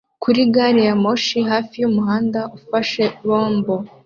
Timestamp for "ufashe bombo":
2.57-3.75